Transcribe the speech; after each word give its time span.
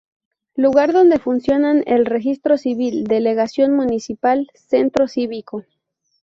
Lugar 0.55 0.93
donde 0.93 1.19
funcionan 1.19 1.83
el 1.85 2.07
registro 2.07 2.57
civil, 2.57 3.03
delegación 3.03 3.75
municipal, 3.75 4.49
centro 4.55 5.07
cívico. 5.07 5.63